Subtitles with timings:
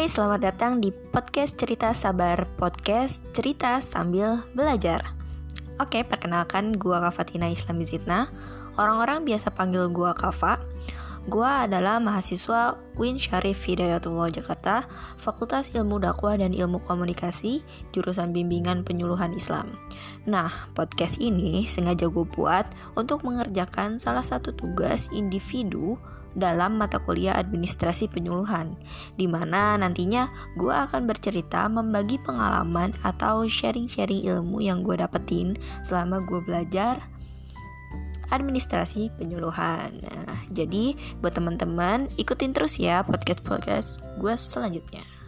[0.00, 5.12] Hai, selamat datang di podcast Cerita Sabar Podcast Cerita Sambil Belajar.
[5.76, 8.24] Oke, perkenalkan gua Kafatina Islam Zitna
[8.80, 10.56] Orang-orang biasa panggil gua Kafa.
[11.28, 14.88] Gua adalah mahasiswa Win Syarif Hidayatullah Jakarta
[15.20, 17.60] Fakultas Ilmu Dakwah dan Ilmu Komunikasi
[17.92, 19.76] Jurusan Bimbingan Penyuluhan Islam.
[20.24, 22.64] Nah, podcast ini sengaja gue buat
[22.96, 26.00] untuk mengerjakan salah satu tugas individu
[26.34, 28.78] dalam mata kuliah administrasi penyuluhan,
[29.18, 36.22] di mana nantinya gue akan bercerita membagi pengalaman atau sharing-sharing ilmu yang gue dapetin selama
[36.24, 37.02] gue belajar
[38.30, 39.90] administrasi penyuluhan.
[40.06, 45.19] Nah, jadi buat teman-teman ikutin terus ya podcast-podcast gue selanjutnya.